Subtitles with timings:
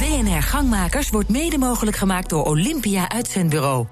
[0.00, 3.86] BNR Gangmakers wordt mede mogelijk gemaakt door Olympia Uitzendbureau.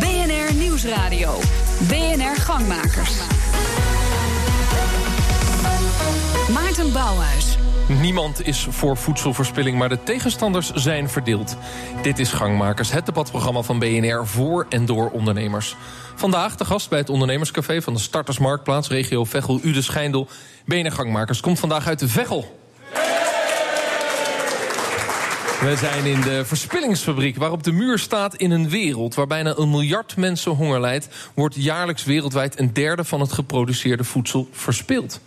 [0.00, 1.38] BNR Nieuwsradio.
[1.88, 3.12] BNR Gangmakers.
[6.52, 7.56] Maarten Bouwhuis.
[8.00, 11.56] Niemand is voor voedselverspilling, maar de tegenstanders zijn verdeeld.
[12.02, 15.76] Dit is Gangmakers, het debatprogramma van BNR voor en door ondernemers.
[16.14, 18.88] Vandaag de gast bij het ondernemerscafé van de Startersmarktplaats...
[18.88, 20.28] regio Veghel-Ude Schijndel.
[20.64, 22.64] BNR Gangmakers komt vandaag uit de Veghel.
[25.60, 29.14] We zijn in de verspillingsfabriek waarop de muur staat in een wereld...
[29.14, 31.08] waar bijna een miljard mensen honger lijdt...
[31.34, 35.20] wordt jaarlijks wereldwijd een derde van het geproduceerde voedsel verspild.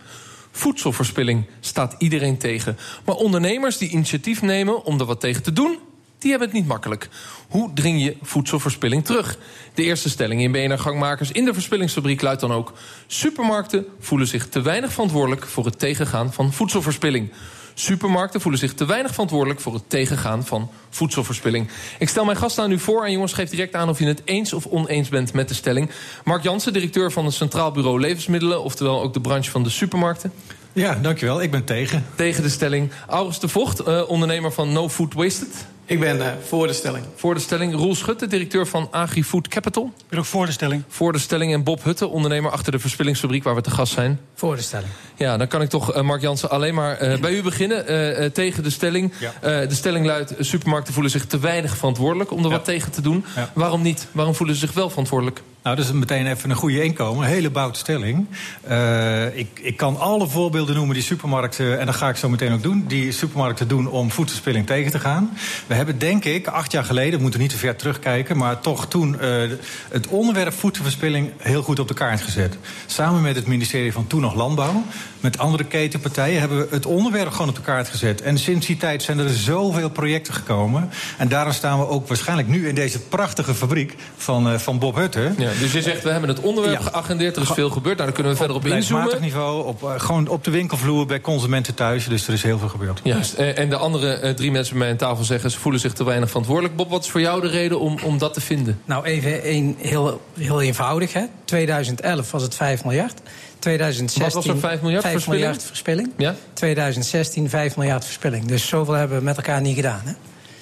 [0.50, 2.76] Voedselverspilling staat iedereen tegen.
[3.04, 5.78] Maar ondernemers die initiatief nemen om er wat tegen te doen...
[6.18, 7.08] die hebben het niet makkelijk.
[7.48, 9.38] Hoe dring je voedselverspilling terug?
[9.74, 12.72] De eerste stelling in BNR Gangmakers in de verspillingsfabriek luidt dan ook...
[13.06, 15.46] supermarkten voelen zich te weinig verantwoordelijk...
[15.46, 17.32] voor het tegengaan van voedselverspilling.
[17.80, 21.70] Supermarkten voelen zich te weinig verantwoordelijk voor het tegengaan van voedselverspilling.
[21.98, 24.22] Ik stel mijn gast aan u voor en jongens, geef direct aan of je het
[24.24, 25.90] eens of oneens bent met de stelling.
[26.24, 30.32] Mark Jansen, directeur van het Centraal Bureau Levensmiddelen, oftewel ook de branche van de supermarkten.
[30.72, 31.42] Ja, dankjewel.
[31.42, 32.06] Ik ben tegen.
[32.14, 32.90] Tegen de stelling.
[33.06, 35.66] August de Vocht, uh, ondernemer van No Food Wasted.
[35.90, 37.04] Ik ben uh, voor de stelling.
[37.16, 37.74] Voor de stelling.
[37.74, 39.92] Roel Schutte, directeur van AgriFood Capital.
[39.96, 40.82] Ik ben ook voor de stelling.
[40.88, 41.52] Voor de stelling.
[41.52, 44.20] En Bob Hutte, ondernemer achter de verspillingsfabriek waar we te gast zijn.
[44.34, 44.88] Voor de stelling.
[45.16, 48.32] Ja, dan kan ik toch, uh, Mark Jansen, alleen maar uh, bij u beginnen.
[48.32, 49.12] tegen de stelling.
[49.18, 49.66] Ja.
[49.66, 52.30] de stelling luidt, supermarkten voelen zich te weinig verantwoordelijk...
[52.30, 52.50] om er ja.
[52.50, 53.24] wat tegen te doen.
[53.36, 53.50] Ja.
[53.54, 54.06] Waarom niet?
[54.12, 55.42] Waarom voelen ze zich wel verantwoordelijk?
[55.62, 57.24] Nou, dat is meteen even een goede inkomen.
[57.24, 58.26] Een hele boute stelling.
[58.68, 61.80] Uh, ik, ik kan alle voorbeelden noemen die supermarkten...
[61.80, 62.84] en dat ga ik zo meteen ook doen...
[62.88, 65.30] die supermarkten doen om voedselspilling tegen te gaan.
[65.66, 67.16] We hebben denk ik acht jaar geleden...
[67.16, 68.36] we moeten niet te ver terugkijken...
[68.36, 69.50] maar toch toen uh,
[69.90, 71.30] het onderwerp voedselverspilling...
[71.38, 72.56] heel goed op de kaart gezet.
[72.86, 74.82] Samen met het ministerie van toen nog Landbouw...
[75.20, 78.22] met andere ketenpartijen hebben we het onderwerp gewoon op de kaart gezet.
[78.22, 80.90] En sinds die tijd zijn er zoveel projecten gekomen.
[81.18, 83.94] En daarom staan we ook waarschijnlijk nu in deze prachtige fabriek...
[84.16, 85.32] van, uh, van Bob Hutte...
[85.38, 85.50] Ja.
[85.60, 86.90] Dus je zegt, we hebben het onderwerp ja.
[86.90, 87.96] geagendeerd, er is veel gebeurd.
[87.96, 89.14] Nou, daar kunnen we verder op inzoomen.
[89.14, 92.08] Op niveau, op, uh, gewoon op de winkelvloer bij consumenten thuis.
[92.08, 93.00] Dus er is heel veel gebeurd.
[93.02, 93.34] Juist.
[93.34, 95.50] En de andere drie mensen bij mij aan tafel zeggen...
[95.50, 96.76] ze voelen zich te weinig verantwoordelijk.
[96.76, 98.80] Bob, wat is voor jou de reden om, om dat te vinden?
[98.84, 101.12] Nou, even een, heel, heel eenvoudig.
[101.12, 101.24] Hè.
[101.44, 103.20] 2011 was het 5 miljard.
[103.58, 105.42] 2016, Wat was er 5 miljard 5 verspilling?
[105.42, 106.12] miljard verspilling.
[106.16, 106.34] Ja?
[106.52, 108.44] 2016 5 miljard verspilling.
[108.44, 110.00] Dus zoveel hebben we met elkaar niet gedaan.
[110.04, 110.12] Hè.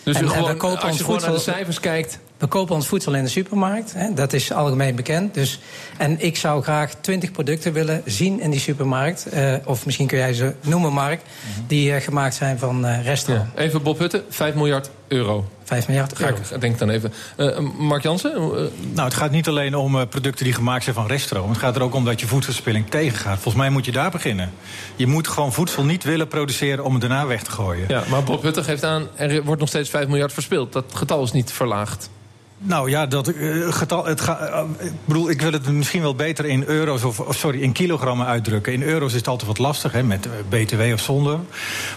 [0.03, 2.19] Dus en, gewoon, en we kopen als ons je gewoon voedsel, naar de cijfers kijkt...
[2.39, 3.93] We kopen ons voedsel in de supermarkt.
[3.93, 5.35] Hè, dat is algemeen bekend.
[5.35, 5.61] Dus,
[5.97, 9.27] en ik zou graag 20 producten willen zien in die supermarkt.
[9.35, 11.21] Uh, of misschien kun jij ze noemen, Mark.
[11.67, 13.51] Die uh, gemaakt zijn van uh, restaurant.
[13.57, 13.63] Ja.
[13.63, 15.49] Even Bob Hutte, 5 miljard euro.
[15.65, 16.37] 5 miljard euro.
[16.43, 17.13] Ga ik denk dan even.
[17.37, 18.33] Uh, Mark Jansen?
[18.33, 18.41] Uh,
[18.93, 21.49] nou, het gaat niet alleen om uh, producten die gemaakt zijn van reststroom.
[21.49, 23.35] Het gaat er ook om dat je voedselverspilling tegengaat.
[23.35, 24.53] Volgens mij moet je daar beginnen.
[24.97, 27.85] Je moet gewoon voedsel niet willen produceren om het daarna weg te gooien.
[27.89, 30.73] Ja, maar Bob Hutte geeft aan, er wordt nog steeds 5 miljard verspild.
[30.73, 32.11] Dat getal is niet verlaagd.
[32.61, 34.07] Nou ja, dat uh, getal.
[34.07, 37.37] Het ga, uh, ik bedoel, ik wil het misschien wel beter in euro's of, of,
[37.37, 38.73] sorry, in kilogrammen uitdrukken.
[38.73, 41.39] In euro's is het altijd wat lastig, hè, met uh, BTW of zonder.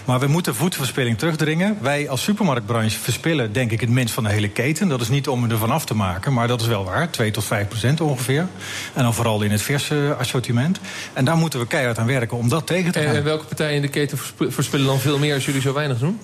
[0.04, 1.78] Maar we moeten voedselverspilling terugdringen.
[1.80, 4.88] Wij als supermarktbranche verspillen, denk ik, het minst van de hele keten.
[4.88, 7.10] Dat is niet om er vanaf te maken, maar dat is wel waar.
[7.10, 8.46] 2 tot 5 procent ongeveer.
[8.94, 10.80] En dan vooral in het verse assortiment.
[11.12, 13.14] En daar moeten we keihard aan werken om dat tegen te gaan.
[13.14, 16.20] En welke partijen in de keten verspillen dan veel meer als jullie zo weinig doen?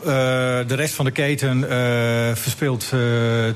[0.69, 1.67] de rest van de keten
[2.37, 2.93] verspilt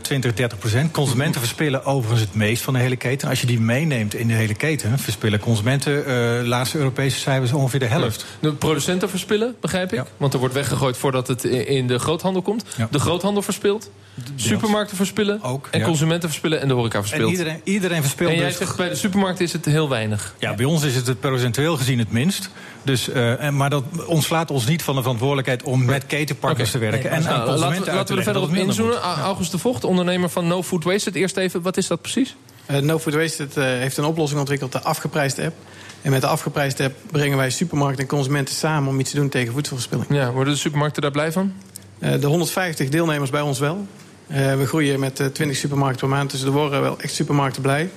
[0.03, 0.71] 20, 30 procent.
[0.91, 3.29] Consumenten verspillen overigens het meest van de hele keten.
[3.29, 7.81] Als je die meeneemt in de hele keten, verspillen consumenten, uh, laatste Europese cijfers, ongeveer
[7.81, 8.25] de helft.
[8.41, 9.99] De producenten verspillen, begrijp ik?
[9.99, 10.07] Ja.
[10.17, 12.65] Want er wordt weggegooid voordat het in de groothandel komt.
[12.77, 12.89] Ja.
[12.91, 13.91] De groothandel verspilt.
[14.37, 15.43] Supermarkten verspillen.
[15.43, 17.25] Ook, en consumenten verspillen en de horeca verspilt.
[17.25, 18.31] En iedereen, iedereen verspilt.
[18.31, 18.57] En jij dus...
[18.57, 20.35] zegt bij de supermarkten is het heel weinig.
[20.39, 22.51] Ja, bij ons is het procentueel gezien het minst.
[22.85, 26.81] Dus, uh, maar dat ontslaat ons niet van de verantwoordelijkheid om met ketenpartners okay.
[26.81, 27.11] te werken.
[27.11, 29.01] Nee, en nou, laten, we, laten we er verder op inzoomen.
[29.01, 31.15] August de Vocht, ondernemer van No Food Wasted.
[31.15, 32.37] Eerst even, wat is dat precies?
[32.71, 35.55] Uh, no Food Wasted uh, heeft een oplossing ontwikkeld, de afgeprijsde app.
[36.03, 39.29] En met de afgeprijsde app brengen wij supermarkten en consumenten samen om iets te doen
[39.29, 40.07] tegen voedselverspilling.
[40.09, 41.53] Ja, worden de supermarkten daar blij van?
[41.99, 43.87] Uh, de 150 deelnemers bij ons wel.
[44.27, 47.91] we groeien met 20 supermarkten per maand, dus er worden wel echt supermarkten blij.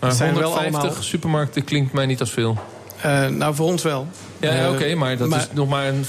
[0.00, 1.02] Maar 150 allemaal...
[1.02, 2.58] supermarkten klinkt mij niet als veel.
[3.30, 4.06] Nou, voor ons wel.
[4.40, 6.04] Ja, ja oké, okay, maar dat maar, is nog maar een...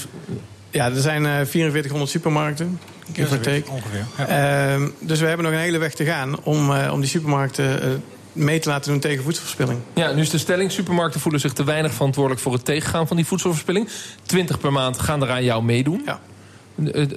[0.74, 2.80] Ja, er zijn uh, 4400 supermarkten.
[3.12, 3.62] Take.
[3.70, 4.06] Ongeveer.
[4.18, 4.76] Ja.
[4.76, 7.88] Uh, dus we hebben nog een hele weg te gaan om, uh, om die supermarkten
[7.88, 7.94] uh,
[8.32, 9.78] mee te laten doen tegen voedselverspilling.
[9.94, 13.16] Ja, nu is de stelling: supermarkten voelen zich te weinig verantwoordelijk voor het tegengaan van
[13.16, 13.88] die voedselverspilling.
[14.22, 16.02] 20 per maand gaan er aan jou meedoen.
[16.06, 16.20] Ja.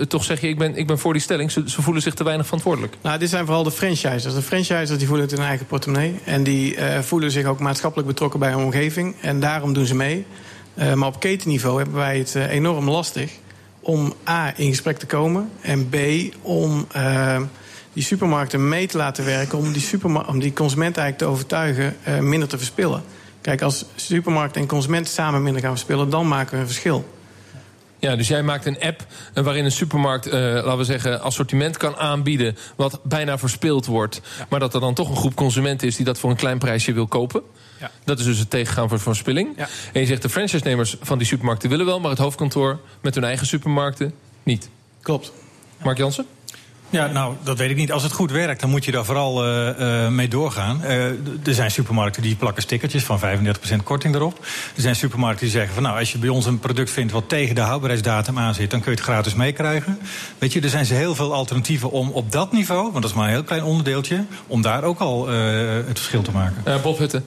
[0.08, 1.52] Toch zeg je, ik ben, ik ben voor die stelling.
[1.52, 2.98] Ze, ze, voelen zich te weinig verantwoordelijk.
[3.02, 4.34] Nou, dit zijn vooral de franchisers.
[4.34, 6.20] De franchisers die voelen het in hun eigen portemonnee.
[6.24, 9.16] En die uh, voelen zich ook maatschappelijk betrokken bij hun omgeving.
[9.22, 10.26] En daarom doen ze mee.
[10.76, 13.32] Uh, maar op ketenniveau hebben wij het enorm lastig
[13.88, 15.50] om A, in gesprek te komen...
[15.62, 15.96] en B,
[16.42, 17.42] om uh,
[17.94, 19.58] die supermarkten mee te laten werken...
[19.58, 23.04] om die, superma- om die consument eigenlijk te overtuigen uh, minder te verspillen.
[23.42, 26.10] Kijk, als supermarkt en consument samen minder gaan verspillen...
[26.10, 27.06] dan maken we een verschil.
[28.00, 31.78] Ja, dus jij maakt een app eh, waarin een supermarkt, uh, laten we zeggen, assortiment
[31.78, 32.58] kan aanbieden.
[32.76, 34.22] wat bijna verspild wordt.
[34.38, 34.46] Ja.
[34.50, 36.94] Maar dat er dan toch een groep consumenten is die dat voor een klein prijsje
[36.94, 37.42] wil kopen.
[37.80, 37.92] Ja.
[38.04, 39.54] Dat is dus het tegengaan van verspilling.
[39.58, 39.68] Ja.
[39.94, 43.24] En je zegt de franchise-nemers van die supermarkten willen wel, maar het hoofdkantoor met hun
[43.24, 44.14] eigen supermarkten
[44.44, 44.70] niet.
[45.02, 45.32] Klopt.
[45.84, 46.26] Mark Jansen?
[46.90, 47.92] Ja, nou, dat weet ik niet.
[47.92, 50.82] Als het goed werkt, dan moet je daar vooral uh, uh, mee doorgaan.
[50.84, 51.06] Uh,
[51.46, 54.38] er zijn supermarkten die plakken stickertjes van 35% korting erop.
[54.76, 57.30] Er zijn supermarkten die zeggen van nou, als je bij ons een product vindt wat
[57.30, 60.00] tegen de houdbaarheidsdatum aan zit, dan kun je het gratis meekrijgen.
[60.38, 63.26] Weet je, er zijn heel veel alternatieven om op dat niveau, want dat is maar
[63.26, 66.82] een heel klein onderdeeltje, om daar ook al het verschil te maken.
[66.82, 67.22] Bob Hutte.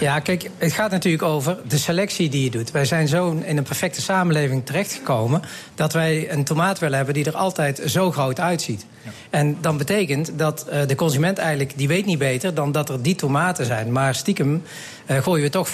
[0.00, 2.70] Ja, kijk, het gaat natuurlijk over de selectie die je doet.
[2.70, 5.42] Wij zijn zo in een perfecte samenleving terechtgekomen
[5.74, 8.86] dat wij een tomaat willen hebben die er altijd zo groot uitziet.
[9.30, 13.02] En dan betekent dat uh, de consument eigenlijk die weet niet beter dan dat er
[13.02, 13.92] die tomaten zijn.
[13.92, 14.62] Maar stiekem
[15.06, 15.72] uh, gooien we toch 40%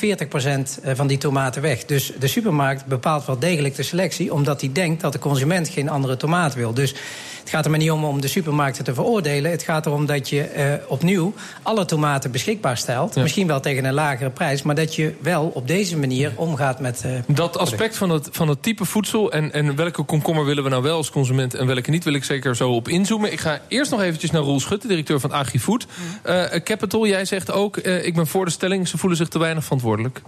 [0.94, 1.84] van die tomaten weg.
[1.84, 5.88] Dus de supermarkt bepaalt wel degelijk de selectie, omdat hij denkt dat de consument geen
[5.88, 6.74] andere tomaat wil.
[6.74, 6.94] Dus
[7.46, 9.50] het gaat er maar niet om om de supermarkten te veroordelen.
[9.50, 13.14] Het gaat erom dat je uh, opnieuw alle tomaten beschikbaar stelt.
[13.14, 13.22] Ja.
[13.22, 17.02] Misschien wel tegen een lagere prijs, maar dat je wel op deze manier omgaat met.
[17.06, 20.68] Uh, dat aspect van het, van het type voedsel en, en welke komkommer willen we
[20.68, 23.25] nou wel als consument en welke niet, wil ik zeker zo op inzoomen.
[23.30, 25.86] Ik ga eerst nog eventjes naar Roel Schutte, directeur van AgriFood.
[26.26, 29.64] Uh, Capital, jij zegt ook, ik ben voor de stelling, ze voelen zich te weinig
[29.64, 30.22] verantwoordelijk.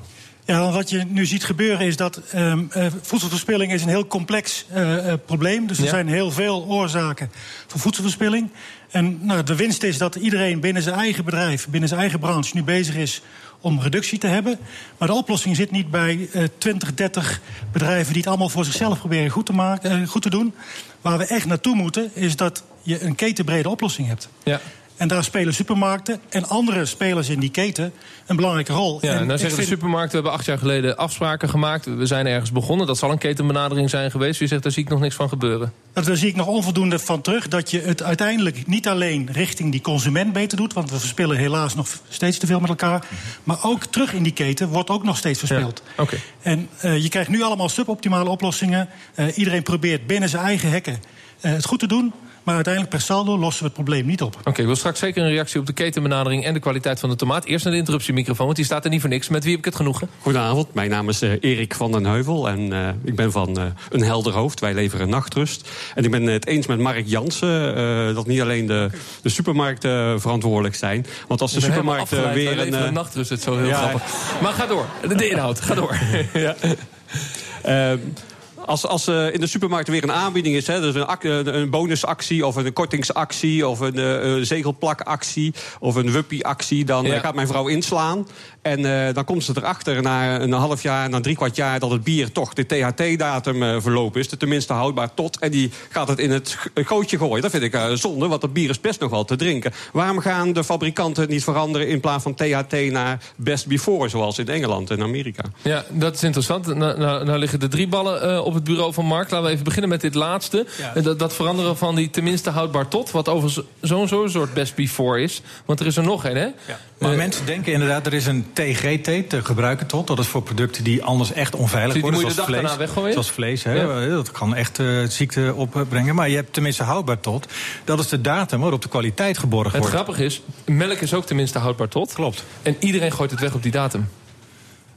[0.49, 4.67] Ja, wat je nu ziet gebeuren is dat um, uh, voedselverspilling is een heel complex
[4.75, 5.67] uh, probleem.
[5.67, 5.91] Dus er ja.
[5.91, 7.31] zijn heel veel oorzaken
[7.67, 8.51] voor voedselverspilling.
[8.91, 12.57] En nou, de winst is dat iedereen binnen zijn eigen bedrijf, binnen zijn eigen branche
[12.57, 13.23] nu bezig is
[13.61, 14.59] om reductie te hebben.
[14.99, 17.41] Maar de oplossing zit niet bij uh, 20, 30
[17.73, 20.55] bedrijven die het allemaal voor zichzelf proberen goed te, maken, goed te doen.
[21.01, 24.29] Waar we echt naartoe moeten, is dat je een ketenbrede oplossing hebt.
[24.45, 24.61] Ja.
[24.97, 27.93] En daar spelen supermarkten en andere spelers in die keten
[28.27, 28.99] een belangrijke rol.
[29.01, 29.69] Ja, en nou zeggen vind...
[29.69, 31.85] de supermarkten, we hebben acht jaar geleden afspraken gemaakt.
[31.85, 32.87] We zijn ergens begonnen.
[32.87, 34.41] Dat zal een ketenbenadering zijn geweest.
[34.41, 35.73] U zegt, daar zie ik nog niks van gebeuren.
[35.93, 37.49] Daar zie ik nog onvoldoende van terug.
[37.49, 40.73] Dat je het uiteindelijk niet alleen richting die consument beter doet.
[40.73, 43.05] Want we verspillen helaas nog steeds te veel met elkaar.
[43.45, 45.83] Maar ook terug in die keten wordt ook nog steeds verspild.
[45.97, 46.21] Ja, okay.
[46.43, 48.89] En uh, je krijgt nu allemaal suboptimale oplossingen.
[49.17, 51.03] Uh, iedereen probeert binnen zijn eigen hekken
[51.41, 52.13] uh, het goed te doen.
[52.49, 54.37] Maar uiteindelijk per saldo lossen we het probleem niet op.
[54.37, 57.11] Oké, okay, ik wil straks zeker een reactie op de ketenbenadering en de kwaliteit van
[57.11, 57.45] de tomaat.
[57.45, 59.29] Eerst naar de interruptiemicrofoon, want die staat er niet voor niks.
[59.29, 60.09] Met wie heb ik het genoegen?
[60.21, 63.65] Goedenavond, mijn naam is uh, Erik van den Heuvel en uh, ik ben van uh,
[63.91, 64.61] Een Helder Hoofd.
[64.61, 65.69] Wij leveren nachtrust.
[65.95, 68.91] En ik ben het eens met Mark Jansen dat niet alleen de,
[69.23, 71.07] de supermarkten verantwoordelijk zijn.
[71.27, 72.87] Want als de supermarkten weer een.
[72.87, 74.03] een nachtrust, het is zo heel ja, grappig.
[74.43, 75.99] Maar ga door, de, de inhoud, ga door.
[76.33, 76.55] ja.
[78.69, 82.47] Als, als uh, in de supermarkt weer een aanbieding is, hè, dus een, een bonusactie
[82.47, 87.19] of een kortingsactie of een uh, zegelplakactie of een wuppieactie, dan ja.
[87.19, 88.27] gaat mijn vrouw inslaan.
[88.63, 91.91] En uh, dan komt ze erachter na een half jaar, na drie kwart jaar, dat
[91.91, 94.29] het bier toch de THT-datum uh, verlopen is.
[94.39, 95.39] Tenminste houdbaar tot.
[95.39, 97.43] En die gaat het in het gootje gooien.
[97.43, 99.73] Dat vind ik uh, zonde, want dat bier is best nog wel te drinken.
[99.93, 104.49] Waarom gaan de fabrikanten niet veranderen in plaats van THT naar best before, zoals in
[104.49, 105.45] Engeland en Amerika?
[105.63, 106.67] Ja, dat is interessant.
[106.67, 109.31] Nou, nou, nou liggen er drie ballen op het bureau van Mark.
[109.31, 110.67] Laten we even beginnen met dit laatste.
[110.95, 111.01] Ja.
[111.01, 113.11] Dat, dat, veranderen van die tenminste houdbaar tot.
[113.11, 115.43] Wat over zo'n zo soort best before is.
[115.65, 116.47] Want er is er nog een, hè?
[116.67, 116.79] Ja.
[116.99, 120.07] Maar mensen denken inderdaad, er is een TGT te gebruiken tot.
[120.07, 122.21] Dat is voor producten die anders echt onveilig die worden.
[122.21, 123.63] Moet je zoals, vlees, zoals vlees.
[123.63, 123.73] Hè?
[123.73, 124.07] Ja.
[124.07, 126.15] Dat kan echt uh, ziekte opbrengen.
[126.15, 127.47] Maar je hebt tenminste houdbaar tot.
[127.85, 129.97] Dat is de datum waarop de kwaliteit geborgd het wordt.
[129.97, 132.13] Het grappige is, melk is ook tenminste houdbaar tot.
[132.13, 132.45] Klopt.
[132.63, 134.09] En iedereen gooit het weg op die datum.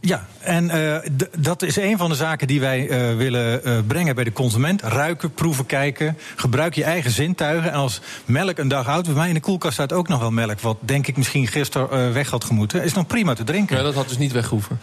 [0.03, 0.97] Ja, en uh,
[1.37, 4.81] dat is een van de zaken die wij uh, willen uh, brengen bij de consument.
[4.81, 6.17] Ruiken, proeven, kijken.
[6.35, 7.71] Gebruik je eigen zintuigen.
[7.71, 10.31] En als melk een dag oud, bij mij in de koelkast staat ook nog wel
[10.31, 10.59] melk...
[10.59, 13.77] wat denk ik misschien gisteren weg had gemoeten, is nog prima te drinken.
[13.77, 14.79] Ja, dat had dus niet weggehoeven.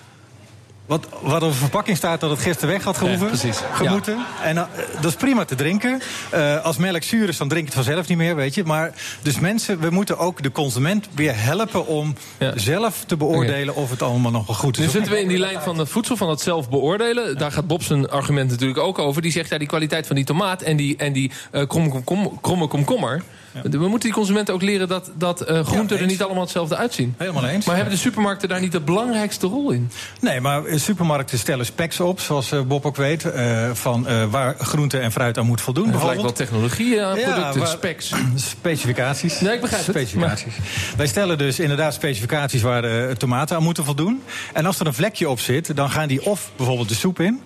[0.89, 3.27] Wat, wat op de verpakking staat dat het gisteren weg had gehoeven.
[3.27, 3.61] Ja, precies.
[3.73, 4.17] Gemoeten.
[4.17, 4.45] Ja.
[4.45, 4.63] En uh,
[5.01, 6.01] dat is prima te drinken.
[6.35, 8.65] Uh, als melk zuur is, dan drink je het vanzelf niet meer, weet je.
[8.65, 8.93] Maar
[9.23, 12.53] dus mensen, we moeten ook de consument weer helpen om ja.
[12.59, 13.83] zelf te beoordelen okay.
[13.83, 14.85] of het allemaal nog wel goed is.
[14.85, 17.39] Nu zitten we in die lijn van het voedsel, van het zelf beoordelen.
[17.39, 19.23] Daar gaat Bob zijn argument natuurlijk ook over.
[19.23, 22.31] Die zegt ja, die kwaliteit van die tomaat en die, en die uh, komkommer.
[22.41, 23.23] Kromme komkommer
[23.63, 23.71] ja.
[23.71, 26.77] We moeten die consumenten ook leren dat, dat uh, groenten ja, er niet allemaal hetzelfde
[26.77, 27.15] uitzien.
[27.19, 27.67] Helemaal eens.
[27.67, 29.91] Maar hebben de supermarkten daar niet de belangrijkste rol in?
[30.21, 33.25] Nee, maar supermarkten stellen specs op, zoals uh, Bob ook weet...
[33.25, 35.91] Uh, van waar groente en fruit aan moet voldoen.
[35.91, 38.13] Het lijkt wel technologie aan producten, waar, specs.
[38.35, 39.41] Specificaties.
[39.41, 40.55] Nee, ik begrijp specificaties.
[40.55, 40.65] het.
[40.65, 40.97] Maar...
[40.97, 44.23] Wij stellen dus inderdaad specificaties waar tomaten aan moeten voldoen.
[44.53, 47.41] En als er een vlekje op zit, dan gaan die of bijvoorbeeld de soep in...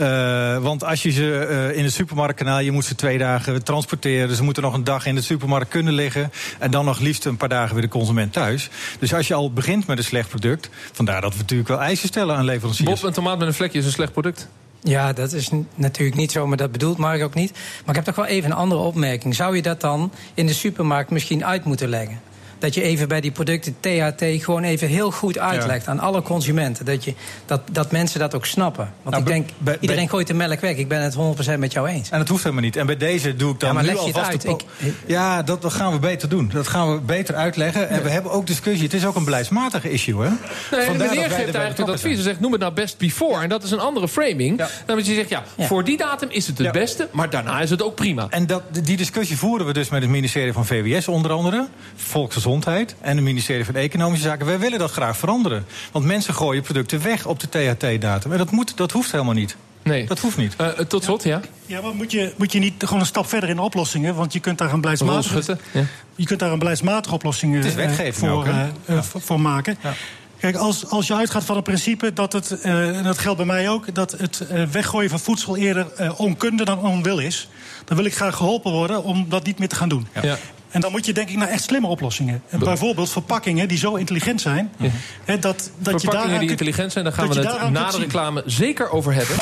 [0.00, 4.36] Uh, want als je ze uh, in het supermarktkanaal, je moet ze twee dagen transporteren.
[4.36, 6.32] Ze moeten nog een dag in de supermarkt kunnen liggen.
[6.58, 8.70] En dan nog liefst een paar dagen weer de consument thuis.
[8.98, 12.08] Dus als je al begint met een slecht product, vandaar dat we natuurlijk wel eisen
[12.08, 12.90] stellen aan leveranciers.
[12.90, 14.48] Bob, een tomaat met een vlekje is een slecht product.
[14.82, 17.52] Ja, dat is natuurlijk niet zo, maar dat bedoelt Mark ook niet.
[17.52, 19.34] Maar ik heb toch wel even een andere opmerking.
[19.34, 22.20] Zou je dat dan in de supermarkt misschien uit moeten leggen?
[22.60, 26.84] Dat je even bij die producten THT gewoon even heel goed uitlegt aan alle consumenten.
[26.84, 27.14] Dat, je,
[27.46, 28.92] dat, dat mensen dat ook snappen.
[29.02, 30.76] Want nou, ik denk, bij, iedereen gooit de melk weg.
[30.76, 31.16] Ik ben het
[31.54, 32.10] 100% met jou eens.
[32.10, 32.76] En dat hoeft helemaal niet.
[32.76, 34.44] En bij deze doe ik dan ja, maar nu leg je het uit.
[34.44, 34.64] Ik,
[35.06, 36.50] ja, dat, dat gaan we beter doen.
[36.52, 37.88] Dat gaan we beter uitleggen.
[37.88, 38.84] En we hebben ook discussie.
[38.84, 40.28] Het is ook een beleidsmatig issue, hè?
[40.28, 42.14] Nee, Vandaar meneer geeft eigenlijk het advies.
[42.14, 43.42] Hij zegt, noem het nou best before.
[43.42, 44.58] En dat is een andere framing.
[44.58, 44.68] Ja.
[44.86, 47.08] Dan moet je zegt, ja, voor die datum is het het beste.
[47.12, 48.26] Maar daarna is het ook prima.
[48.30, 51.66] En dat, die discussie voeren we dus met het ministerie van VWS onder andere.
[51.94, 54.46] Volksgezondheid Gezondheid en het ministerie van Economische Zaken.
[54.46, 55.66] Wij willen dat graag veranderen.
[55.92, 58.32] Want mensen gooien producten weg op de THT-datum.
[58.32, 59.56] En dat, moet, dat hoeft helemaal niet.
[59.82, 60.06] Nee.
[60.06, 60.56] Dat hoeft niet.
[60.60, 61.40] Uh, tot slot, ja.
[61.66, 64.14] Ja, maar moet je, moet je niet gewoon een stap verder in de oplossingen?
[64.14, 65.84] Want je kunt daar een beleidsmatige, ja.
[66.14, 69.02] je kunt daar een beleidsmatige oplossing uh, voor, ook, uh, ja.
[69.02, 69.78] voor maken.
[69.82, 69.94] Ja.
[70.40, 73.68] Kijk, als, als je uitgaat van het principe dat het, en dat geldt bij mij
[73.68, 77.48] ook, dat het weggooien van voedsel eerder onkunde dan onwil is,
[77.84, 80.08] dan wil ik graag geholpen worden om dat niet meer te gaan doen.
[80.22, 80.38] Ja.
[80.70, 82.42] En dan moet je denk ik naar echt slimme oplossingen.
[82.48, 84.72] En bijvoorbeeld verpakkingen die zo intelligent zijn.
[84.76, 84.88] Ja.
[85.24, 87.98] Hè, dat, dat verpakkingen je daar die intelligent zijn, daar gaan we het na de
[87.98, 89.36] reclame zeker over hebben.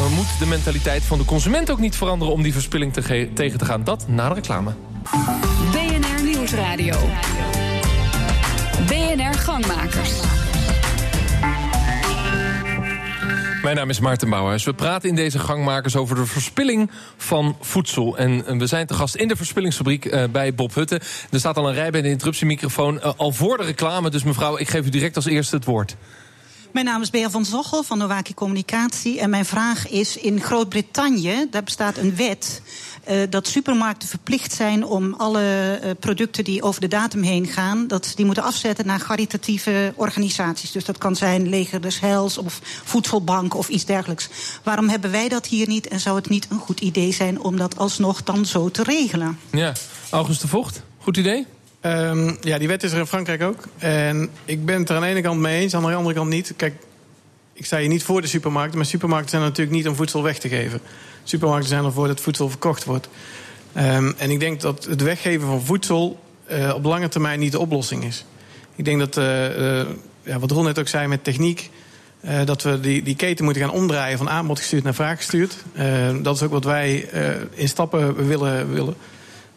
[0.00, 2.34] Maar moet de mentaliteit van de consument ook niet veranderen...
[2.34, 3.84] om die verspilling te tegen te gaan?
[3.84, 4.72] Dat na de reclame.
[5.72, 6.96] BNR Nieuwsradio.
[8.86, 10.23] BNR Gangmakers.
[13.64, 14.64] Mijn naam is Maarten Bouwhuis.
[14.64, 18.16] We praten in deze gangmakers over de verspilling van voedsel.
[18.18, 21.00] En we zijn te gast in de verspillingsfabriek uh, bij Bob Hutte.
[21.30, 22.94] Er staat al een rij bij de interruptiemicrofoon.
[22.94, 25.96] Uh, al voor de reclame, dus mevrouw, ik geef u direct als eerste het woord.
[26.72, 29.20] Mijn naam is Bea van Zochel van Nowaki Communicatie.
[29.20, 32.62] En mijn vraag is: in Groot-Brittannië, daar bestaat een wet.
[33.10, 37.86] Uh, dat supermarkten verplicht zijn om alle uh, producten die over de datum heen gaan,
[37.86, 40.72] dat die moeten afzetten naar caritatieve organisaties.
[40.72, 44.28] Dus dat kan zijn Leger des Heils of Voedselbank of iets dergelijks.
[44.62, 47.56] Waarom hebben wij dat hier niet en zou het niet een goed idee zijn om
[47.56, 49.38] dat alsnog dan zo te regelen?
[49.50, 49.72] Ja,
[50.10, 51.46] August de Vocht, goed idee?
[51.80, 53.68] Um, ja, die wet is er in Frankrijk ook.
[53.78, 56.28] En ik ben het er aan de ene kant mee eens, aan de andere kant
[56.28, 56.52] niet.
[56.56, 56.74] Kijk,
[57.52, 60.38] ik sta hier niet voor de supermarkten, maar supermarkten zijn natuurlijk niet om voedsel weg
[60.38, 60.80] te geven.
[61.24, 63.08] Supermarkten zijn ervoor dat voedsel verkocht wordt.
[63.76, 67.58] Um, en ik denk dat het weggeven van voedsel uh, op lange termijn niet de
[67.58, 68.24] oplossing is.
[68.76, 69.86] Ik denk dat, uh, uh,
[70.22, 71.70] ja, wat Ron net ook zei met techniek,
[72.44, 75.56] dat we die, die keten moeten gaan omdraaien van aanbod gestuurd naar vraag gestuurd.
[76.22, 77.08] dat is ook wat wij
[77.54, 78.94] in stappen willen, willen,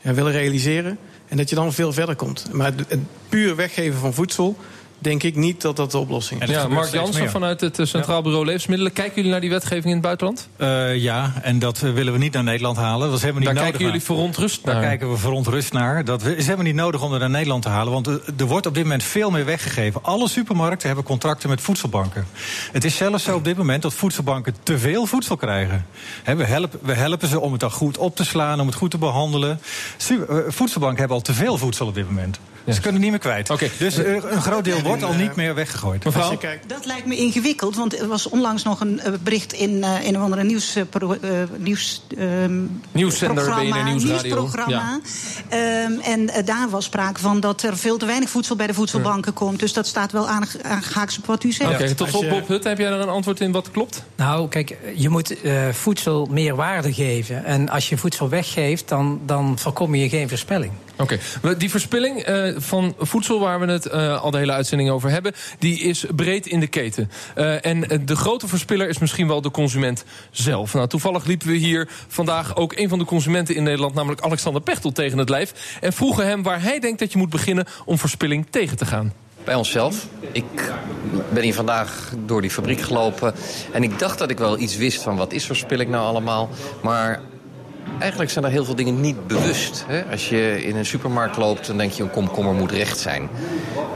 [0.01, 0.97] ja, willen realiseren.
[1.27, 2.49] En dat je dan veel verder komt.
[2.51, 4.57] Maar het puur weggeven van voedsel
[4.99, 6.49] denk ik niet dat dat de oplossing is.
[6.49, 8.93] Ja, Mark Jansen vanuit het eh, Centraal Bureau Levensmiddelen.
[8.93, 10.47] Kijken jullie naar die wetgeving in het buitenland?
[10.57, 13.07] Uh, ja, en dat eh, willen we niet naar Nederland halen.
[13.07, 14.73] Dat is helemaal niet Daar nodig kijken jullie verontrust naar?
[14.73, 16.05] Daar kijken we verontrust naar.
[16.05, 17.93] Dat is helemaal niet nodig om er naar Nederland te halen.
[17.93, 20.03] Want er wordt op dit moment veel meer weggegeven.
[20.03, 22.25] Alle supermarkten hebben contracten met voedselbanken.
[22.71, 25.85] Het is zelfs zo op dit moment dat voedselbanken te veel voedsel krijgen.
[26.23, 28.91] we, helpen, we helpen ze om het dan goed op te slaan, om het goed
[28.91, 29.59] te behandelen.
[30.47, 32.39] Voedselbanken hebben al te veel voedsel op dit moment.
[32.73, 33.49] Ze kunnen niet meer kwijt.
[33.49, 33.71] Okay.
[33.77, 36.05] Dus uh, een groot deel wordt al niet meer weggegooid.
[36.05, 36.37] Mevrouw?
[36.67, 40.17] Dat lijkt me ingewikkeld, want er was onlangs nog een uh, bericht in uh, een
[40.17, 40.83] of andere nieuws, uh,
[41.57, 42.03] nieuws,
[42.91, 44.99] nieuwszender, BNR nieuwsprogramma.
[45.49, 45.83] Ja.
[45.85, 49.31] Um, en daar was sprake van dat er veel te weinig voedsel bij de voedselbanken
[49.31, 49.39] ja.
[49.39, 49.59] komt.
[49.59, 51.69] Dus dat staat wel aan, aangehaaks op wat u zegt.
[51.69, 54.03] Oké, okay, tot slot Bob Hut, heb jij er een antwoord in wat klopt?
[54.15, 55.35] Nou, kijk, je moet
[55.71, 57.45] voedsel meer waarde geven.
[57.45, 60.71] En als je voedsel weggeeft, dan, dan voorkom je geen verspilling.
[60.97, 61.19] Oké,
[61.57, 65.33] die verspilling uh, van voedsel waar we het uh, al de hele uitzending over hebben,
[65.59, 67.11] die is breed in de keten.
[67.35, 70.73] Uh, en de grote verspiller is misschien wel de consument zelf.
[70.73, 74.61] Nou, toevallig liepen we hier vandaag ook een van de consumenten in Nederland, namelijk Alexander
[74.61, 75.77] Pechtel, tegen het lijf.
[75.81, 79.13] En vroegen hem waar hij denkt dat je moet beginnen om verspilling tegen te gaan
[79.47, 80.07] bij onszelf.
[80.31, 80.73] Ik
[81.29, 83.33] ben hier vandaag door die fabriek gelopen.
[83.71, 86.49] En ik dacht dat ik wel iets wist van wat is verspilling nou allemaal.
[86.81, 87.21] Maar
[87.99, 89.83] Eigenlijk zijn er heel veel dingen niet bewust.
[89.87, 90.03] Hè?
[90.11, 93.29] Als je in een supermarkt loopt, dan denk je een komkommer moet recht zijn.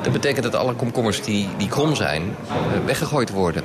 [0.01, 3.63] Dat betekent dat alle komkommers die, die krom zijn, uh, weggegooid worden.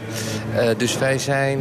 [0.54, 1.60] Uh, dus wij zijn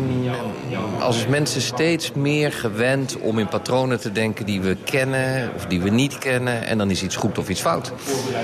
[1.00, 5.82] als mensen steeds meer gewend om in patronen te denken die we kennen of die
[5.82, 6.66] we niet kennen.
[6.66, 7.92] En dan is iets goed of iets fout.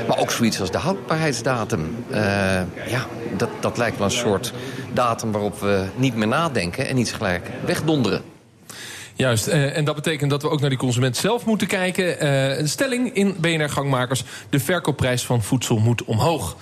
[0.08, 1.96] Maar ook zoiets als de houdbaarheidsdatum.
[2.12, 2.18] Uh,
[2.88, 3.06] ja,
[3.38, 4.54] dat, dat lijkt wel een soort
[4.94, 8.31] datum waarop we niet meer nadenken en iets gelijk wegdonderen.
[9.16, 12.24] Juist, uh, en dat betekent dat we ook naar die consument zelf moeten kijken.
[12.24, 14.24] Uh, een stelling in BNR Gangmakers.
[14.50, 16.56] De verkoopprijs van voedsel moet omhoog.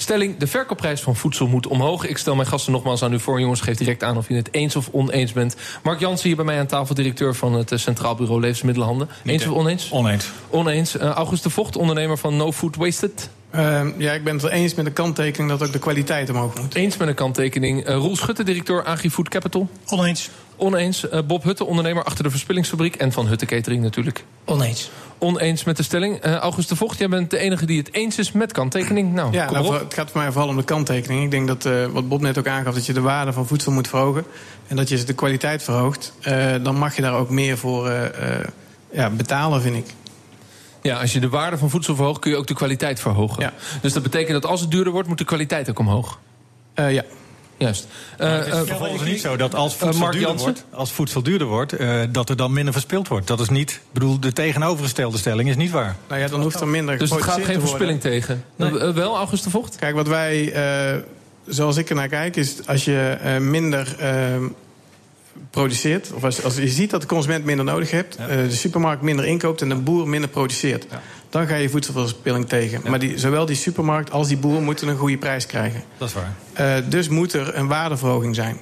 [0.00, 2.06] Stelling, de verkoopprijs van voedsel moet omhoog.
[2.06, 3.40] Ik stel mijn gasten nogmaals aan u voor.
[3.40, 5.56] Jongens, geef direct aan of je het eens of oneens bent.
[5.82, 9.06] Mark Jansen hier bij mij aan tafel, directeur van het eh, Centraal Bureau Levensmiddelenhandel.
[9.24, 9.90] Eens of oneens?
[9.90, 10.30] Oneens.
[10.50, 10.96] Oneens.
[10.96, 13.30] Uh, August de Vocht, ondernemer van No Food Wasted.
[13.54, 16.60] Uh, ja, ik ben het er eens met de kanttekening dat ook de kwaliteit omhoog
[16.60, 16.74] moet.
[16.74, 17.88] Eens met een kanttekening.
[17.88, 19.68] Uh, Roel Schutte, directeur AgriFood Capital.
[19.86, 20.30] Oneens.
[20.56, 21.04] Oneens.
[21.04, 24.24] Uh, Bob Hutte, ondernemer achter de Verspillingsfabriek en van Hutte Catering natuurlijk.
[24.44, 24.90] Oneens.
[25.18, 26.24] Oneens met de stelling.
[26.24, 29.12] August de Vocht, jij bent de enige die het eens is met kanttekening.
[29.12, 31.24] Nou, ja, nou, het gaat voor mij vooral om de kanttekening.
[31.24, 33.88] Ik denk dat, wat Bob net ook aangaf, dat je de waarde van voedsel moet
[33.88, 34.24] verhogen.
[34.66, 36.12] En dat je de kwaliteit verhoogt.
[36.62, 37.90] dan mag je daar ook meer voor
[38.90, 39.94] ja, betalen, vind ik.
[40.82, 43.42] Ja, als je de waarde van voedsel verhoogt, kun je ook de kwaliteit verhogen.
[43.42, 43.52] Ja.
[43.80, 46.18] Dus dat betekent dat als het duurder wordt, moet de kwaliteit ook omhoog.
[46.74, 47.04] Uh, ja.
[47.56, 47.86] Juist.
[48.20, 51.46] Uh, het is uh, vervolgens niet zo dat als voedsel, duurder, wordt, als voedsel duurder
[51.46, 51.74] wordt,
[52.12, 53.26] dat er dan minder verspild wordt.
[53.26, 55.96] Dat is niet, bedoel, de tegenovergestelde stelling is niet waar.
[56.08, 58.44] Nou ja, dan hoeft er minder Dus het gaat geen verspilling tegen.
[58.56, 58.72] Nee.
[58.72, 59.76] wel, August de Vocht?
[59.76, 60.54] Kijk, wat wij,
[61.46, 63.96] zoals ik er naar kijk, is als je minder
[65.50, 68.28] produceert, of als, als je ziet dat de consument minder nodig heeft, ja.
[68.28, 71.02] uh, de supermarkt minder inkoopt en de boer minder produceert, ja.
[71.30, 72.80] dan ga je voedselverspilling tegen.
[72.84, 72.90] Ja.
[72.90, 75.82] Maar die, zowel die supermarkt als die boer moeten een goede prijs krijgen.
[75.98, 76.34] Dat is waar.
[76.80, 78.56] Uh, dus moet er een waardeverhoging zijn.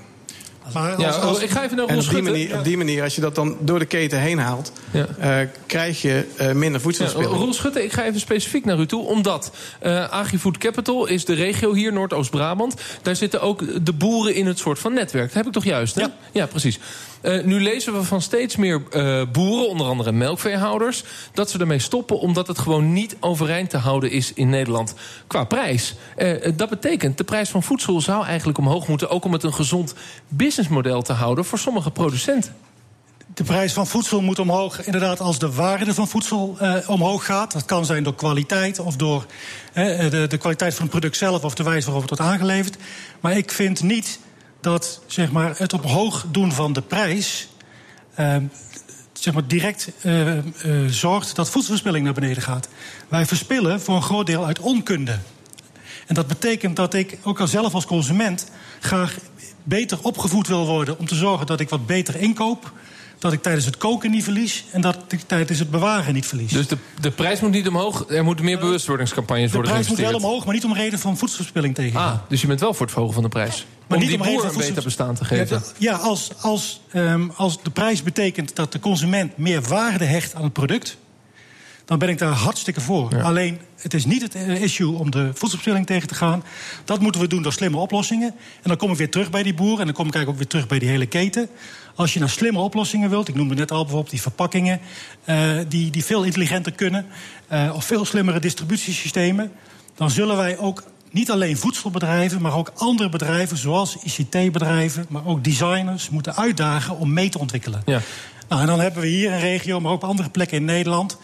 [0.73, 3.03] Maar als, ja, als, ik ga even naar en op die, manier, op die manier,
[3.03, 5.07] als je dat dan door de keten heen haalt, ja.
[5.43, 7.35] uh, krijg je uh, minder voedselverspilling.
[7.35, 9.51] Ja, Roel Schutte, ik ga even specifiek naar u toe, omdat
[9.83, 12.75] uh, AgriFood Capital is de regio hier, Noordoost-Brabant.
[13.03, 15.27] Daar zitten ook de boeren in het soort van netwerk.
[15.27, 16.01] Dat heb ik toch juist, hè?
[16.01, 16.79] Ja, ja precies.
[17.23, 21.79] Uh, nu lezen we van steeds meer uh, boeren, onder andere melkveehouders, dat ze ermee
[21.79, 24.95] stoppen omdat het gewoon niet overeind te houden is in Nederland
[25.27, 25.95] qua prijs.
[26.19, 29.55] Uh, dat betekent, de prijs van voedsel zou eigenlijk omhoog moeten, ook om het een
[29.55, 29.95] gezond
[30.29, 32.55] businessmodel te houden voor sommige producenten.
[33.35, 37.53] De prijs van voedsel moet omhoog, inderdaad, als de waarde van voedsel uh, omhoog gaat.
[37.53, 39.27] Dat kan zijn door kwaliteit of door
[39.75, 42.77] de, de, kwaliteit van het product zelf of de wijze waarop het wordt aangeleverd.
[43.21, 44.19] Maar ik vind niet
[44.67, 47.49] dat zeg maar, het omhoog doen van de prijs.
[48.21, 48.37] Uh,
[49.13, 49.91] zeg maar, direct
[50.89, 52.69] zorgt dat voedselverspilling naar beneden gaat.
[53.09, 55.19] Wij verspillen voor een groot deel uit onkunde.
[56.07, 58.51] En dat betekent dat ik ook al zelf als consument
[58.81, 59.19] graag
[59.63, 62.73] beter opgevoed wil worden om te zorgen dat ik wat beter inkoop
[63.19, 66.53] dat ik tijdens het koken niet verlies en dat ik tijdens het bewaren niet verlies.
[66.53, 69.99] Dus de, de prijs moet niet omhoog, er moeten meer bewustwordingscampagnes worden geïnvesteerd?
[69.99, 72.01] De prijs moet wel omhoog, maar niet om reden van voedselverspilling tegen.
[72.01, 73.67] Ah, dus je bent wel voor het verhogen van de prijs?
[73.87, 75.63] Maar om niet die boer een beter bestaan te geven?
[75.79, 80.35] Ja, ja als, als, um, als de prijs betekent dat de consument meer waarde hecht
[80.35, 80.97] aan het product
[81.87, 83.15] dan ben ik daar hartstikke voor.
[83.15, 83.23] Ja.
[83.23, 86.45] Alleen, het is niet het issue om de voedselverspilling tegen te gaan.
[86.85, 88.29] Dat moeten we doen door slimme oplossingen.
[88.63, 90.37] En dan kom ik weer terug bij die boer en dan kom ik eigenlijk ook
[90.37, 91.49] weer terug bij die hele keten.
[91.95, 94.81] Als je naar slimme oplossingen wilt, ik noemde net al bijvoorbeeld die verpakkingen,
[95.25, 97.07] uh, die, die veel intelligenter kunnen,
[97.53, 99.53] uh, of veel slimmere distributiesystemen,
[99.95, 105.45] dan zullen wij ook niet alleen voedselbedrijven, maar ook andere bedrijven, zoals ICT-bedrijven, maar ook
[105.45, 107.83] designers, moeten uitdagen om mee te ontwikkelen.
[107.87, 108.01] Ja.
[108.49, 111.19] Nou, en dan hebben we hier een regio, maar ook op andere plekken in Nederland,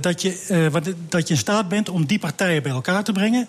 [0.00, 3.48] dat, je, uh, dat je in staat bent om die partijen bij elkaar te brengen.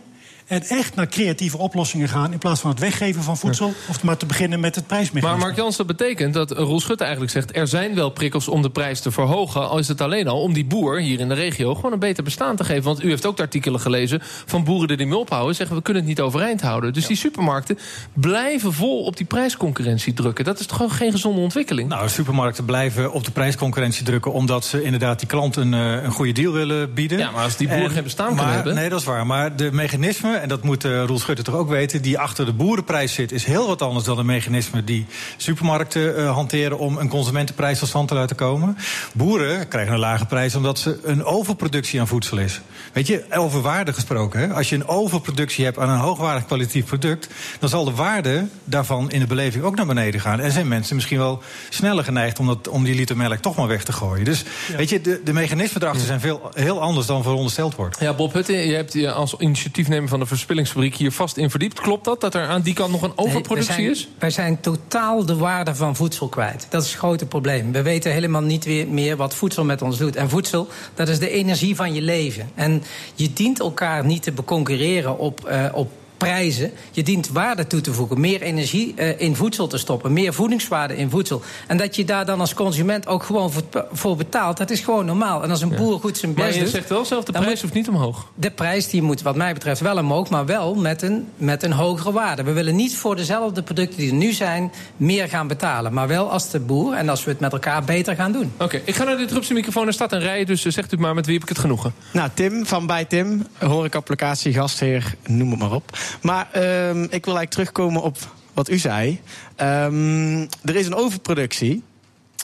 [0.51, 2.31] En echt naar creatieve oplossingen gaan.
[2.31, 3.73] In plaats van het weggeven van voedsel.
[3.89, 5.37] Of maar te beginnen met het prijsmechanisme.
[5.37, 7.55] Maar Mark Jans, dat betekent dat Roel Schutte eigenlijk zegt...
[7.55, 9.69] er zijn wel prikkels om de prijs te verhogen.
[9.69, 11.75] Al is het alleen al om die boer hier in de regio...
[11.75, 12.83] gewoon een beter bestaan te geven.
[12.83, 15.55] Want u heeft ook de artikelen gelezen van boeren die ermee ophouden.
[15.55, 16.93] Zeggen we kunnen het niet overeind houden.
[16.93, 17.07] Dus ja.
[17.07, 17.77] die supermarkten
[18.13, 20.45] blijven vol op die prijsconcurrentie drukken.
[20.45, 21.89] Dat is toch gewoon geen gezonde ontwikkeling?
[21.89, 24.33] Nou, supermarkten blijven op de prijsconcurrentie drukken...
[24.33, 27.17] omdat ze inderdaad die klant een, een goede deal willen bieden.
[27.17, 28.75] Ja, maar als die boer en, geen bestaan maar, kan hebben...
[28.75, 29.25] Nee, dat is waar.
[29.25, 32.01] Maar de mechanismen en dat moet uh, Roel Schutte toch ook weten...
[32.01, 34.83] die achter de boerenprijs zit, is heel wat anders dan een mechanisme...
[34.83, 35.05] die
[35.37, 38.77] supermarkten uh, hanteren om een consumentenprijs tot stand te laten komen.
[39.13, 42.61] Boeren krijgen een lage prijs omdat ze een overproductie aan voedsel is.
[42.93, 44.39] Weet je, over waarde gesproken.
[44.39, 44.53] Hè?
[44.53, 47.27] Als je een overproductie hebt aan een hoogwaardig kwalitatief product...
[47.59, 50.39] dan zal de waarde daarvan in de beleving ook naar beneden gaan.
[50.39, 52.39] En zijn mensen misschien wel sneller geneigd...
[52.39, 54.25] om, dat, om die liter melk toch maar weg te gooien.
[54.25, 54.75] Dus ja.
[54.75, 57.99] weet je, de, de mechanismen erachter zijn veel, heel anders dan verondersteld wordt.
[57.99, 60.95] Ja, Bob Hutte, je hebt als initiatiefnemer van de Verspillingsfabriek...
[60.95, 61.79] hier vast in verdiept.
[61.79, 64.07] Klopt dat, dat er aan die kant nog een overproductie nee, wij is?
[64.19, 66.67] Wij zijn totaal de waarde van voedsel kwijt.
[66.69, 67.71] Dat is het grote probleem.
[67.71, 70.15] We weten helemaal niet weer meer wat voedsel met ons doet.
[70.15, 72.49] En voedsel, dat is de energie van je leven.
[72.55, 72.83] En
[73.15, 76.71] je dient elkaar niet te beconcurreren op, uh, op prijzen.
[76.91, 78.19] Je dient waarde toe te voegen.
[78.19, 80.13] Meer energie uh, in voedsel te stoppen.
[80.13, 81.41] Meer voedingswaarde in voedsel.
[81.67, 84.57] En dat je daar dan als consument ook gewoon voor, voor betaalt.
[84.57, 85.43] Dat is gewoon normaal.
[85.43, 87.61] En als een boer goed zijn best Maar je doet, zegt wel zelf, de prijs
[87.61, 88.27] hoeft niet omhoog.
[88.35, 90.29] De prijs die moet wat mij betreft wel omhoog.
[90.29, 92.43] Maar wel met een, met een hogere waarde.
[92.43, 94.71] We willen niet voor dezelfde producten die er nu zijn...
[94.97, 95.93] meer gaan betalen.
[95.93, 98.51] Maar wel als de boer en als we het met elkaar beter gaan doen.
[98.57, 99.87] Oké, ik ga naar de interruptiemicrofoon.
[99.87, 101.93] Er staat een rij, dus uh, zegt u maar met wie heb ik het genoegen.
[102.13, 103.47] Nou, Tim van bij Tim.
[103.59, 105.97] Horecaapplicatie, gastheer, noem het maar op.
[106.21, 108.17] Maar um, ik wil eigenlijk terugkomen op
[108.53, 109.21] wat u zei.
[109.61, 111.83] Um, er is een overproductie.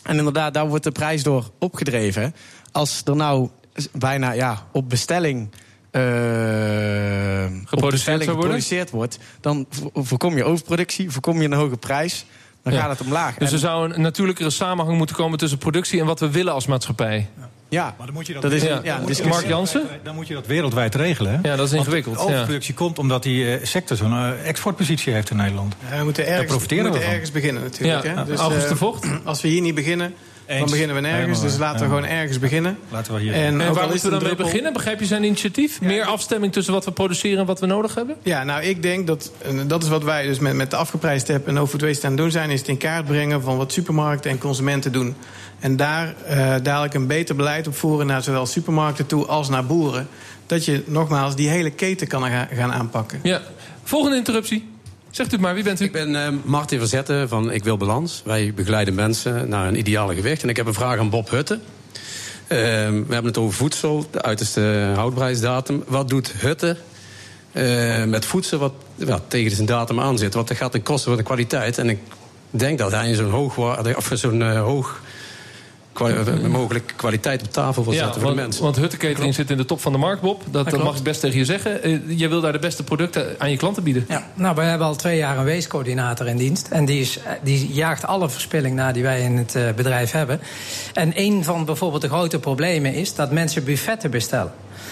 [0.04, 2.36] En inderdaad, daar wordt de prijs door opgedreven.
[2.72, 3.50] Als er nou
[3.92, 5.50] bijna ja, op bestelling...
[5.92, 9.20] Uh, geproduceerd, op bestelling geproduceerd wordt...
[9.42, 12.26] dan voorkom je overproductie, voorkom je een hoge prijs...
[12.64, 12.80] dan ja.
[12.80, 13.36] gaat het omlaag.
[13.36, 15.38] Dus er zou een natuurlijkere samenhang moeten komen...
[15.38, 17.30] tussen productie en wat we willen als maatschappij.
[17.38, 17.50] Ja.
[17.70, 18.80] Ja, maar dan moet je dat, dat is ja.
[18.84, 19.84] ja, dus Mark Jansen?
[20.04, 21.32] Dan moet je dat wereldwijd regelen.
[21.32, 21.50] Hè?
[21.50, 22.16] Ja, dat is ingewikkeld.
[22.16, 22.80] Want de overproductie ja.
[22.80, 25.76] komt omdat die uh, sector zo'n uh, exportpositie heeft in Nederland.
[25.90, 28.04] Ja, we moeten ergens, we moeten ergens beginnen natuurlijk.
[28.04, 28.16] Ja.
[28.16, 28.26] Hè?
[28.26, 29.08] Dus, August de Vocht?
[29.24, 30.14] Als we hier niet beginnen,
[30.46, 30.60] Eens.
[30.60, 31.42] dan beginnen we nergens.
[31.42, 32.78] Dus laten we gewoon ergens beginnen.
[32.90, 34.74] Laten we hier en, en waar moeten we dan mee beginnen?
[34.74, 35.82] Begrijp je zijn initiatief?
[35.82, 38.16] Meer afstemming tussen wat we produceren en wat we nodig hebben?
[38.24, 39.32] Ja, nou ik denk dat,
[39.68, 42.12] dat is wat wij dus met, met de afgeprijsde app en No Food Waste aan
[42.12, 42.50] het doen zijn...
[42.50, 45.16] is het in kaart brengen van wat supermarkten en consumenten doen.
[45.60, 49.66] En daar uh, dadelijk een beter beleid op voeren naar zowel supermarkten toe als naar
[49.66, 50.08] boeren.
[50.46, 53.20] Dat je nogmaals die hele keten kan gaan aanpakken.
[53.24, 53.42] Ja,
[53.84, 54.70] volgende interruptie.
[55.10, 55.86] Zegt u het maar, wie bent u?
[55.86, 58.22] Ik ben uh, Martin Verzetten van Ik Wil Balans.
[58.26, 60.44] Wij begeleiden mensen naar een ideale gewicht.
[60.44, 61.54] En ik heb een vraag aan Bob Hutte.
[61.54, 61.60] Uh,
[62.50, 65.84] we hebben het over voedsel, de uiterste houdbaarheidsdatum.
[65.88, 66.78] Wat doet Hutte
[67.54, 70.34] uh, met voedsel wat ja, tegen zijn datum aan zit?
[70.34, 71.78] Want dat gaat ten koste van de kwaliteit.
[71.78, 72.00] En ik
[72.50, 73.58] denk dat hij in zo'n hoog,
[73.96, 75.02] of zo'n hoog
[76.50, 78.64] mogelijk kwaliteit op tafel wil zetten ja, voor want, de mensen.
[78.64, 80.44] Want Hutte Catering zit in de top van de markt, Bob.
[80.50, 81.90] Dat, dat mag ik best tegen je zeggen.
[81.90, 84.06] Uh, je wil daar de beste producten aan je klanten bieden.
[84.08, 86.68] Ja, nou, we hebben al twee jaar een weescoördinator in dienst.
[86.68, 90.40] En die, is, die jaagt alle verspilling na die wij in het uh, bedrijf hebben.
[90.94, 94.52] En een van bijvoorbeeld de grote problemen is dat mensen buffetten bestellen.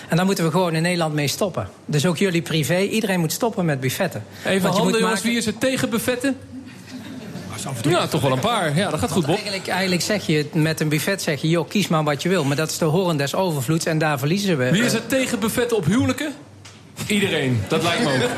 [0.09, 1.67] En daar moeten we gewoon in Nederland mee stoppen.
[1.85, 4.23] Dus ook jullie privé, iedereen moet stoppen met buffetten.
[4.45, 5.29] Even handen, jongens, maken...
[5.29, 6.37] wie is er tegen buffetten?
[7.81, 8.75] Ja, toch wel een paar.
[8.77, 9.35] Ja, dat gaat goed, Bob.
[9.35, 12.43] Eigenlijk, eigenlijk zeg je met een buffet, zeg je, joh, kies maar wat je wil.
[12.43, 14.71] Maar dat is de horen des overvloeds en daar verliezen we.
[14.71, 16.33] Wie is er tegen buffetten op huwelijken?
[17.07, 18.29] Iedereen, dat lijkt me ook.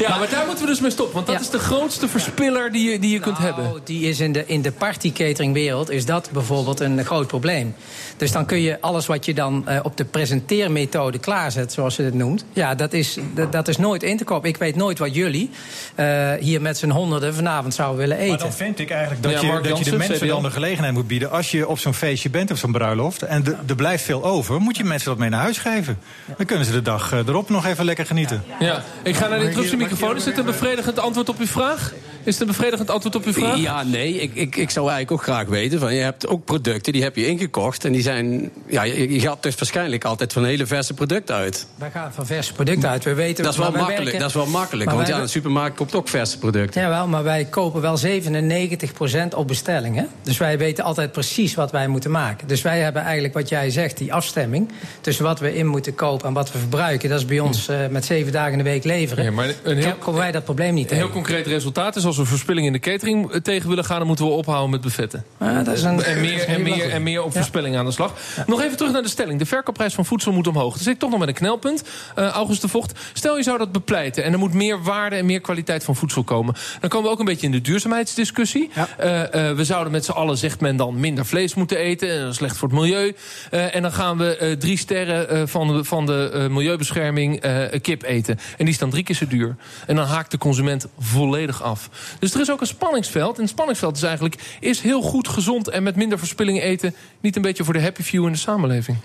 [0.00, 1.14] Ja, maar daar moeten we dus mee stoppen.
[1.14, 1.40] Want dat ja.
[1.40, 3.80] is de grootste verspiller die je, die je nou, kunt hebben.
[3.84, 7.74] Die is in de, in de partycateringwereld is dat bijvoorbeeld een groot probleem.
[8.16, 12.02] Dus dan kun je alles wat je dan uh, op de presenteermethode klaarzet, zoals je
[12.02, 12.44] het noemt...
[12.52, 14.48] ja, dat is, dat, dat is nooit in te kopen.
[14.48, 15.50] Ik weet nooit wat jullie
[15.96, 18.28] uh, hier met z'n honderden vanavond zouden willen eten.
[18.28, 20.50] Maar dan vind ik eigenlijk dat, Ja, je, Mark dat je de mensen dan de
[20.50, 21.30] gelegenheid moet bieden...
[21.30, 23.22] als je op zo'n feestje bent of zo'n bruiloft...
[23.22, 25.98] en de- er blijft veel over, moet je mensen dat mee naar huis geven.
[26.36, 28.44] Dan kunnen ze de dag eh, erop nog even lekker genieten.
[28.58, 30.16] Ja, ik ga naar de interruptiemicrofoon.
[30.16, 31.92] Is dit een bevredigend antwoord op uw vraag?
[32.24, 33.56] Is het een bevredigend antwoord op uw vraag?
[33.58, 35.78] Ja, nee, ik, ik, ik zou eigenlijk ook graag weten...
[35.78, 37.84] Van, je hebt ook producten, die heb je ingekocht...
[37.84, 41.66] en die zijn, ja, je, je gaat dus waarschijnlijk altijd van hele verse producten uit.
[41.76, 43.04] Wij gaan van verse producten uit.
[43.04, 44.84] We weten, Dat is wel makkelijk, werken- dat is wel makkelijk.
[44.84, 46.80] Maar Want wij- ja, in de supermarkt koopt ook verse producten.
[46.82, 49.96] Jawel, maar wij kopen wel 97% op bestelling.
[49.96, 50.04] Hè?
[50.22, 52.48] Dus wij weten altijd precies wat wij moeten maken.
[52.48, 54.68] Dus wij hebben eigenlijk wat jij zegt, die afstemming...
[55.00, 57.08] tussen wat we in moeten kopen en wat we verbruiken.
[57.08, 59.24] Dat is bij ons eh, met zeven dagen in de week leveren.
[59.24, 61.22] Ja, maar een heel- komen wij dat probleem niet Een heel tegen.
[61.22, 63.98] concreet resultaat is als we verspilling in de catering tegen willen gaan...
[63.98, 65.24] dan moeten we ophouden met buffetten.
[65.38, 66.88] Ah, dat is een- en, meer, en, meer, goeie.
[66.90, 68.14] en meer op verspilling aan de slag.
[68.46, 69.38] Nog even terug naar de stelling.
[69.38, 70.76] De verkoopprijs van voedsel moet omhoog.
[70.76, 71.82] Zit ik toch nog met een knelpunt,
[72.14, 73.00] eh, August de Vocht.
[73.12, 76.24] Stel je zou dat bepleiten en er moet meer waarde en meer kwaliteit van voedsel
[76.24, 76.54] komen.
[76.80, 78.70] Dan komen we ook een beetje in de duurzaamheidsdiscussie.
[78.96, 82.34] Eh, eh, we zouden met z'n allen, zegt men dan, minder vlees moeten eten.
[82.34, 83.14] Slecht voor het milieu.
[83.50, 87.42] En dan gaan we drie sterren van de, van de milieubescherming
[87.82, 88.38] kip eten.
[88.38, 89.56] En die is dan drie keer zo duur.
[89.86, 91.88] En dan haakt de consument volledig af.
[92.18, 93.34] Dus er is ook een spanningsveld.
[93.36, 94.34] En het spanningsveld is eigenlijk...
[94.60, 96.94] is heel goed gezond en met minder verspilling eten...
[97.20, 98.96] niet een beetje voor de happy few in de samenleving?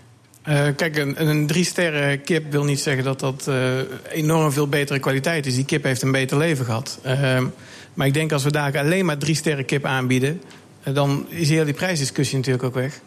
[0.43, 3.77] Eh, kijk, een, een drie sterren kip wil niet zeggen dat dat eh,
[4.11, 5.55] enorm veel betere kwaliteit is.
[5.55, 6.99] Die kip heeft een beter leven gehad.
[7.03, 7.45] Ehm,
[7.93, 10.41] maar ik denk als we daar alleen maar drie sterren kip aanbieden...
[10.83, 12.99] eh, dan is heel die prijsdiscussie natuurlijk ook weg.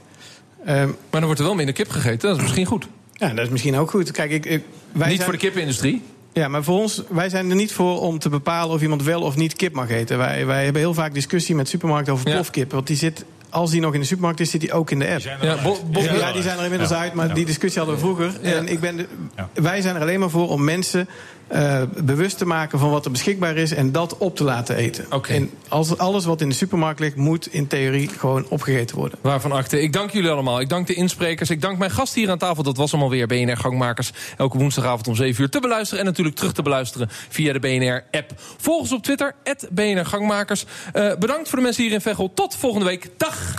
[0.64, 2.28] Ehm, Maar dan wordt er wel minder kip gegeten.
[2.28, 2.86] Dat is misschien goed.
[3.12, 4.10] ja, dat is misschien ook goed.
[4.10, 6.02] Kijk, ik, ik- wij niet zijn- voor de kippenindustrie.
[6.32, 9.20] Ja, maar voor ons, wij zijn er niet voor om te bepalen of iemand wel
[9.22, 10.18] of niet kip mag eten.
[10.18, 12.34] Wij, wij hebben heel vaak discussie met supermarkten over Ja.
[12.34, 12.72] plofkip.
[12.72, 15.08] Want die zit, als die nog in de supermarkt is, zit die ook in de
[15.08, 15.20] app.
[15.42, 16.98] Ja, Bo- Bob- Ja, die zijn er inmiddels Ja.
[16.98, 17.34] uit, maar Ja.
[17.34, 18.32] die discussie hadden we vroeger.
[18.42, 18.52] Ja.
[18.52, 19.48] En ik ben de- Ja.
[19.54, 21.08] Wij zijn er alleen maar voor om mensen
[21.50, 25.04] eh, bewust te maken van wat er beschikbaar is en dat op te laten eten.
[25.28, 29.18] En als alles wat in de supermarkt ligt, moet in theorie gewoon opgegeten worden.
[29.22, 29.82] Waarvan akte.
[29.82, 30.60] Ik dank jullie allemaal.
[30.60, 31.50] Ik dank de insprekers.
[31.50, 32.62] Ik dank mijn gast hier aan tafel.
[32.62, 34.12] Dat was allemaal weer BNR Gangmakers.
[34.36, 36.00] Elke woensdagavond om 7 uur te beluisteren.
[36.00, 38.32] En natuurlijk terug te beluisteren via de BNR-app.
[38.56, 39.34] Volg ons op Twitter,
[39.70, 40.64] BNR Gangmakers.
[40.94, 42.34] Uh, bedankt voor de mensen hier in Veghel.
[42.34, 43.10] Tot volgende week.
[43.16, 43.54] Dag!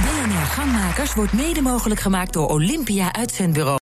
[0.00, 3.72] BNR Gangmakers wordt mede mogelijk gemaakt door Olympia Uitzendbureau.